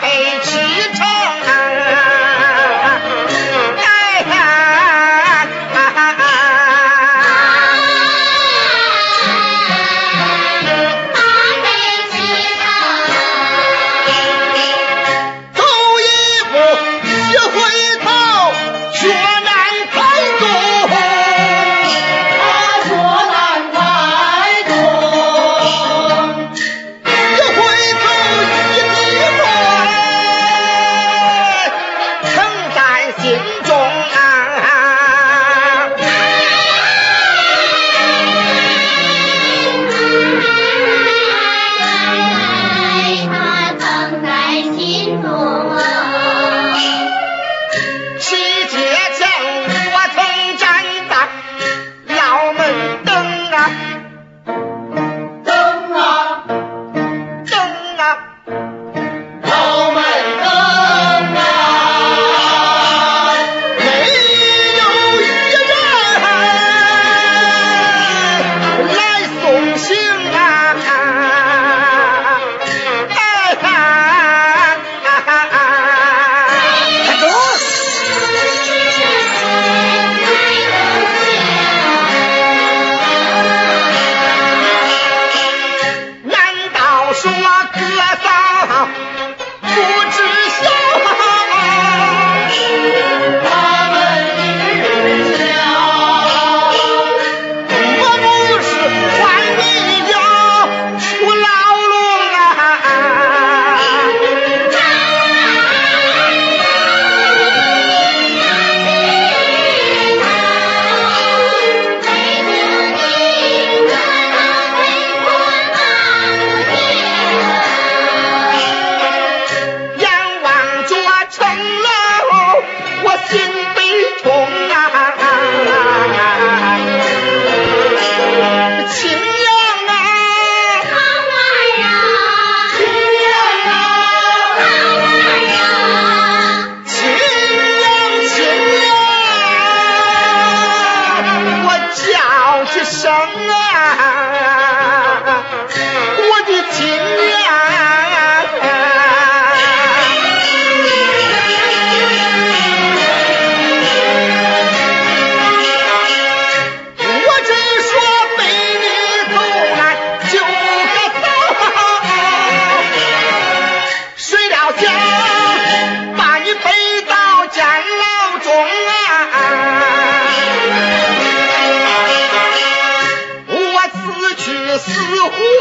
[0.00, 0.45] page.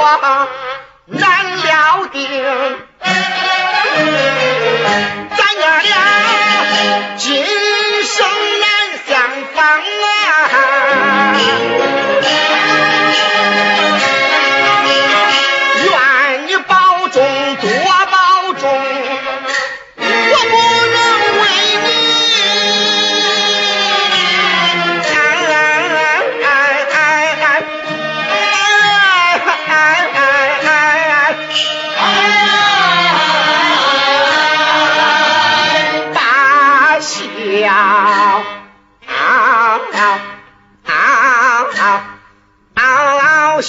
[0.07, 0.47] 我
[1.05, 2.29] 难了定。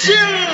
[0.07, 0.46] sin